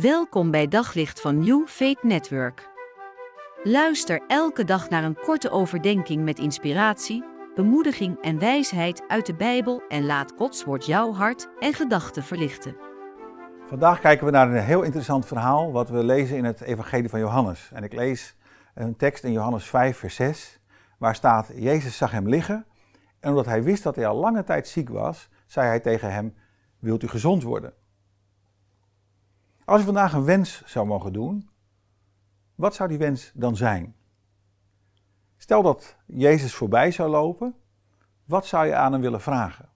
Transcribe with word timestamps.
Welkom 0.00 0.50
bij 0.50 0.68
Daglicht 0.68 1.20
van 1.20 1.38
New 1.38 1.66
Faith 1.66 2.02
Network. 2.02 2.68
Luister 3.62 4.22
elke 4.26 4.64
dag 4.64 4.88
naar 4.88 5.04
een 5.04 5.18
korte 5.24 5.50
overdenking 5.50 6.24
met 6.24 6.38
inspiratie, 6.38 7.24
bemoediging 7.54 8.20
en 8.20 8.38
wijsheid 8.38 9.02
uit 9.08 9.26
de 9.26 9.34
Bijbel 9.34 9.82
en 9.88 10.06
laat 10.06 10.32
Gods 10.36 10.64
woord 10.64 10.86
jouw 10.86 11.12
hart 11.12 11.48
en 11.58 11.72
gedachten 11.72 12.22
verlichten. 12.22 12.76
Vandaag 13.66 14.00
kijken 14.00 14.26
we 14.26 14.32
naar 14.32 14.50
een 14.50 14.62
heel 14.62 14.82
interessant 14.82 15.26
verhaal 15.26 15.72
wat 15.72 15.88
we 15.88 16.04
lezen 16.04 16.36
in 16.36 16.44
het 16.44 16.60
Evangelie 16.60 17.08
van 17.08 17.20
Johannes. 17.20 17.70
En 17.72 17.84
ik 17.84 17.92
lees 17.92 18.36
een 18.74 18.96
tekst 18.96 19.24
in 19.24 19.32
Johannes 19.32 19.64
5, 19.64 19.96
vers 19.96 20.14
6, 20.14 20.60
waar 20.98 21.14
staat: 21.14 21.50
Jezus 21.54 21.96
zag 21.96 22.10
hem 22.10 22.28
liggen 22.28 22.66
en 23.20 23.30
omdat 23.30 23.46
hij 23.46 23.62
wist 23.62 23.82
dat 23.82 23.96
hij 23.96 24.06
al 24.06 24.16
lange 24.16 24.44
tijd 24.44 24.68
ziek 24.68 24.88
was, 24.88 25.28
zei 25.46 25.66
hij 25.66 25.80
tegen 25.80 26.12
hem: 26.12 26.34
Wilt 26.78 27.02
u 27.02 27.08
gezond 27.08 27.42
worden? 27.42 27.72
Als 29.66 29.78
je 29.78 29.84
vandaag 29.84 30.12
een 30.12 30.24
wens 30.24 30.62
zou 30.66 30.86
mogen 30.86 31.12
doen, 31.12 31.48
wat 32.54 32.74
zou 32.74 32.88
die 32.88 32.98
wens 32.98 33.32
dan 33.34 33.56
zijn? 33.56 33.94
Stel 35.36 35.62
dat 35.62 35.96
Jezus 36.06 36.54
voorbij 36.54 36.90
zou 36.90 37.10
lopen, 37.10 37.54
wat 38.24 38.46
zou 38.46 38.66
je 38.66 38.74
aan 38.74 38.92
hem 38.92 39.00
willen 39.00 39.20
vragen? 39.20 39.68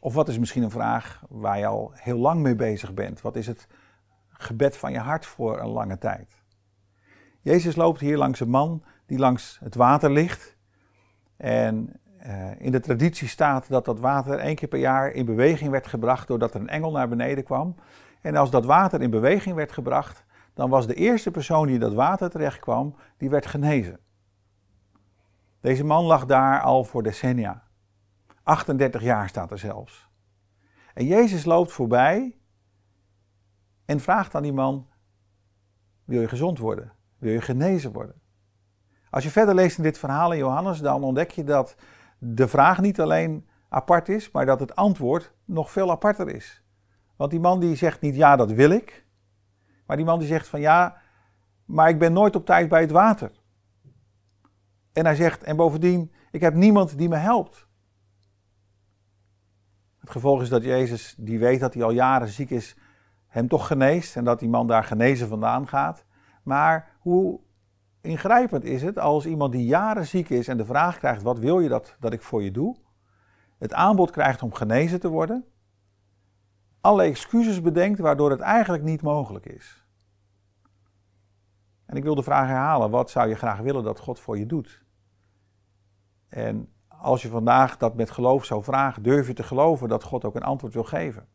Of 0.00 0.14
wat 0.14 0.28
is 0.28 0.38
misschien 0.38 0.62
een 0.62 0.70
vraag 0.70 1.22
waar 1.28 1.58
je 1.58 1.66
al 1.66 1.90
heel 1.94 2.18
lang 2.18 2.40
mee 2.40 2.56
bezig 2.56 2.94
bent? 2.94 3.20
Wat 3.20 3.36
is 3.36 3.46
het 3.46 3.68
gebed 4.28 4.76
van 4.76 4.92
je 4.92 4.98
hart 4.98 5.26
voor 5.26 5.60
een 5.60 5.68
lange 5.68 5.98
tijd? 5.98 6.42
Jezus 7.40 7.76
loopt 7.76 8.00
hier 8.00 8.16
langs 8.16 8.40
een 8.40 8.50
man 8.50 8.84
die 9.06 9.18
langs 9.18 9.58
het 9.58 9.74
water 9.74 10.10
ligt. 10.10 10.56
En 11.36 12.00
uh, 12.26 12.60
in 12.60 12.72
de 12.72 12.80
traditie 12.80 13.28
staat 13.28 13.68
dat 13.68 13.84
dat 13.84 14.00
water 14.00 14.38
één 14.38 14.54
keer 14.54 14.68
per 14.68 14.78
jaar 14.78 15.10
in 15.10 15.24
beweging 15.24 15.70
werd 15.70 15.86
gebracht 15.86 16.28
doordat 16.28 16.54
er 16.54 16.60
een 16.60 16.68
engel 16.68 16.90
naar 16.90 17.08
beneden 17.08 17.44
kwam. 17.44 17.74
En 18.20 18.36
als 18.36 18.50
dat 18.50 18.64
water 18.64 19.02
in 19.02 19.10
beweging 19.10 19.54
werd 19.54 19.72
gebracht, 19.72 20.24
dan 20.54 20.70
was 20.70 20.86
de 20.86 20.94
eerste 20.94 21.30
persoon 21.30 21.66
die 21.66 21.74
in 21.74 21.80
dat 21.80 21.94
water 21.94 22.30
terecht 22.30 22.58
kwam, 22.58 22.94
die 23.16 23.30
werd 23.30 23.46
genezen. 23.46 23.98
Deze 25.60 25.84
man 25.84 26.04
lag 26.04 26.26
daar 26.26 26.60
al 26.60 26.84
voor 26.84 27.02
decennia. 27.02 27.62
38 28.42 29.02
jaar 29.02 29.28
staat 29.28 29.50
er 29.50 29.58
zelfs. 29.58 30.08
En 30.94 31.06
Jezus 31.06 31.44
loopt 31.44 31.72
voorbij 31.72 32.38
en 33.84 34.00
vraagt 34.00 34.34
aan 34.34 34.42
die 34.42 34.52
man: 34.52 34.88
Wil 36.04 36.20
je 36.20 36.28
gezond 36.28 36.58
worden? 36.58 36.92
Wil 37.18 37.32
je 37.32 37.40
genezen 37.40 37.92
worden? 37.92 38.20
Als 39.10 39.24
je 39.24 39.30
verder 39.30 39.54
leest 39.54 39.76
in 39.76 39.82
dit 39.82 39.98
verhaal 39.98 40.32
in 40.32 40.38
Johannes, 40.38 40.80
dan 40.80 41.02
ontdek 41.02 41.30
je 41.30 41.44
dat 41.44 41.76
de 42.18 42.48
vraag 42.48 42.80
niet 42.80 43.00
alleen 43.00 43.46
apart 43.68 44.08
is, 44.08 44.30
maar 44.30 44.46
dat 44.46 44.60
het 44.60 44.76
antwoord 44.76 45.32
nog 45.44 45.70
veel 45.70 45.90
aparter 45.90 46.28
is. 46.28 46.62
Want 47.16 47.30
die 47.30 47.40
man 47.40 47.60
die 47.60 47.76
zegt 47.76 48.00
niet 48.00 48.14
ja, 48.14 48.36
dat 48.36 48.52
wil 48.52 48.70
ik. 48.70 49.04
Maar 49.86 49.96
die 49.96 50.06
man 50.06 50.18
die 50.18 50.28
zegt 50.28 50.48
van 50.48 50.60
ja, 50.60 50.96
maar 51.64 51.88
ik 51.88 51.98
ben 51.98 52.12
nooit 52.12 52.36
op 52.36 52.46
tijd 52.46 52.68
bij 52.68 52.80
het 52.80 52.90
water. 52.90 53.30
En 54.92 55.04
hij 55.04 55.14
zegt, 55.14 55.42
en 55.42 55.56
bovendien, 55.56 56.12
ik 56.30 56.40
heb 56.40 56.54
niemand 56.54 56.98
die 56.98 57.08
me 57.08 57.16
helpt. 57.16 57.68
Het 59.98 60.10
gevolg 60.10 60.42
is 60.42 60.48
dat 60.48 60.64
Jezus, 60.64 61.14
die 61.18 61.38
weet 61.38 61.60
dat 61.60 61.74
hij 61.74 61.82
al 61.82 61.90
jaren 61.90 62.28
ziek 62.28 62.50
is, 62.50 62.76
hem 63.26 63.48
toch 63.48 63.66
geneest 63.66 64.16
en 64.16 64.24
dat 64.24 64.38
die 64.38 64.48
man 64.48 64.66
daar 64.66 64.84
genezen 64.84 65.28
vandaan 65.28 65.68
gaat. 65.68 66.04
Maar 66.42 66.96
hoe 66.98 67.40
ingrijpend 68.06 68.64
is 68.64 68.82
het 68.82 68.98
als 68.98 69.26
iemand 69.26 69.52
die 69.52 69.66
jaren 69.66 70.06
ziek 70.06 70.28
is 70.28 70.48
en 70.48 70.56
de 70.56 70.64
vraag 70.64 70.98
krijgt: 70.98 71.22
wat 71.22 71.38
wil 71.38 71.60
je 71.60 71.68
dat, 71.68 71.96
dat 72.00 72.12
ik 72.12 72.22
voor 72.22 72.42
je 72.42 72.50
doe? 72.50 72.76
Het 73.58 73.72
aanbod 73.72 74.10
krijgt 74.10 74.42
om 74.42 74.54
genezen 74.54 75.00
te 75.00 75.08
worden. 75.08 75.44
Alle 76.80 77.02
excuses 77.02 77.62
bedenkt 77.62 77.98
waardoor 77.98 78.30
het 78.30 78.40
eigenlijk 78.40 78.82
niet 78.82 79.02
mogelijk 79.02 79.46
is. 79.46 79.84
En 81.86 81.96
ik 81.96 82.02
wil 82.02 82.14
de 82.14 82.22
vraag 82.22 82.46
herhalen: 82.46 82.90
wat 82.90 83.10
zou 83.10 83.28
je 83.28 83.34
graag 83.34 83.58
willen 83.58 83.84
dat 83.84 83.98
God 83.98 84.20
voor 84.20 84.38
je 84.38 84.46
doet? 84.46 84.84
En 86.28 86.72
als 86.88 87.22
je 87.22 87.28
vandaag 87.28 87.76
dat 87.76 87.94
met 87.94 88.10
geloof 88.10 88.44
zou 88.44 88.62
vragen, 88.62 89.02
durf 89.02 89.26
je 89.26 89.32
te 89.32 89.42
geloven 89.42 89.88
dat 89.88 90.02
God 90.02 90.24
ook 90.24 90.34
een 90.34 90.42
antwoord 90.42 90.74
wil 90.74 90.84
geven? 90.84 91.28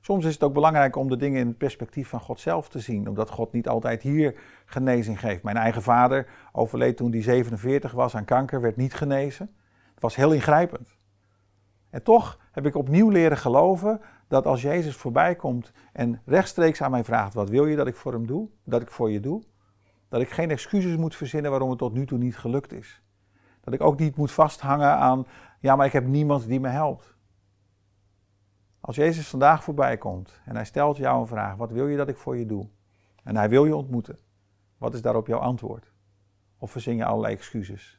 Soms 0.00 0.24
is 0.24 0.32
het 0.32 0.42
ook 0.42 0.52
belangrijk 0.52 0.96
om 0.96 1.08
de 1.08 1.16
dingen 1.16 1.40
in 1.40 1.46
het 1.46 1.58
perspectief 1.58 2.08
van 2.08 2.20
God 2.20 2.40
zelf 2.40 2.68
te 2.68 2.78
zien, 2.78 3.08
omdat 3.08 3.30
God 3.30 3.52
niet 3.52 3.68
altijd 3.68 4.02
hier 4.02 4.34
genezing 4.64 5.20
geeft. 5.20 5.42
Mijn 5.42 5.56
eigen 5.56 5.82
vader 5.82 6.26
overleed 6.52 6.96
toen 6.96 7.12
hij 7.12 7.22
47 7.22 7.92
was 7.92 8.16
aan 8.16 8.24
kanker, 8.24 8.60
werd 8.60 8.76
niet 8.76 8.94
genezen. 8.94 9.50
Het 9.94 10.02
was 10.02 10.16
heel 10.16 10.32
ingrijpend. 10.32 10.96
En 11.90 12.02
toch 12.02 12.38
heb 12.52 12.66
ik 12.66 12.74
opnieuw 12.74 13.08
leren 13.08 13.36
geloven 13.36 14.00
dat 14.28 14.46
als 14.46 14.62
Jezus 14.62 14.96
voorbij 14.96 15.34
komt 15.34 15.72
en 15.92 16.22
rechtstreeks 16.24 16.82
aan 16.82 16.90
mij 16.90 17.04
vraagt: 17.04 17.34
wat 17.34 17.48
wil 17.48 17.66
je 17.66 17.76
dat 17.76 17.86
ik 17.86 17.96
voor 17.96 18.12
hem 18.12 18.26
doe, 18.26 18.48
dat 18.64 18.82
ik 18.82 18.90
voor 18.90 19.10
je 19.10 19.20
doe, 19.20 19.42
dat 20.08 20.20
ik 20.20 20.30
geen 20.30 20.50
excuses 20.50 20.96
moet 20.96 21.16
verzinnen 21.16 21.50
waarom 21.50 21.68
het 21.68 21.78
tot 21.78 21.92
nu 21.92 22.06
toe 22.06 22.18
niet 22.18 22.36
gelukt 22.36 22.72
is. 22.72 23.02
Dat 23.60 23.74
ik 23.74 23.80
ook 23.80 23.98
niet 23.98 24.16
moet 24.16 24.32
vasthangen 24.32 24.96
aan: 24.96 25.26
ja, 25.60 25.76
maar 25.76 25.86
ik 25.86 25.92
heb 25.92 26.06
niemand 26.06 26.46
die 26.46 26.60
me 26.60 26.68
helpt. 26.68 27.18
Als 28.80 28.96
Jezus 28.96 29.28
vandaag 29.28 29.64
voorbij 29.64 29.96
komt 29.96 30.40
en 30.44 30.54
hij 30.54 30.64
stelt 30.64 30.96
jou 30.96 31.20
een 31.20 31.26
vraag: 31.26 31.56
wat 31.56 31.70
wil 31.70 31.88
je 31.88 31.96
dat 31.96 32.08
ik 32.08 32.16
voor 32.16 32.36
je 32.36 32.46
doe? 32.46 32.68
En 33.24 33.36
hij 33.36 33.48
wil 33.48 33.64
je 33.64 33.76
ontmoeten. 33.76 34.18
Wat 34.78 34.94
is 34.94 35.02
daarop 35.02 35.26
jouw 35.26 35.38
antwoord? 35.38 35.92
Of 36.58 36.70
verzin 36.70 36.96
je 36.96 37.04
allerlei 37.04 37.34
excuses? 37.34 37.98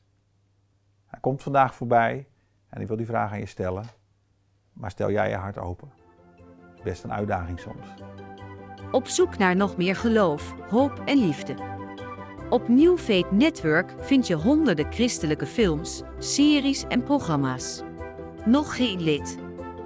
Hij 1.06 1.20
komt 1.20 1.44
vandaag 1.44 1.76
voorbij 1.76 2.28
en 2.70 2.82
ik 2.82 2.88
wil 2.88 2.98
die 2.98 3.06
vraag 3.06 3.32
aan 3.32 3.40
je 3.40 3.46
stellen. 3.46 3.86
Maar 4.74 4.92
stel 4.92 5.12
jij 5.12 5.30
je 5.30 5.36
hart 5.36 5.58
open. 5.58 5.92
Best 6.84 7.04
een 7.04 7.14
uitdaging 7.14 7.60
soms. 7.60 7.88
Op 8.92 9.08
zoek 9.08 9.38
naar 9.38 9.56
nog 9.56 9.78
meer 9.78 9.96
geloof, 9.96 10.56
hoop 10.70 11.02
en 11.06 11.18
liefde. 11.18 11.56
Op 12.50 12.68
New 12.68 12.98
Network 13.32 13.94
vind 14.00 14.28
je 14.28 14.36
honderden 14.36 14.92
christelijke 14.92 15.46
films, 15.46 16.02
series 16.18 16.84
en 16.88 17.04
programma's. 17.04 17.84
Nog 18.46 18.76
geen 18.76 19.02
lid? 19.02 19.38